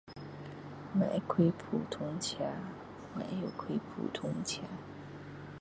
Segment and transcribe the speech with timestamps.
[0.99, 2.43] 我会驾普通车
[3.13, 4.63] 我会驾普通车